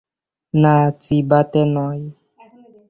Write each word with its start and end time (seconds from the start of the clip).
না, 0.53 0.75
চিবাতে 1.03 1.61
নয়। 1.75 2.03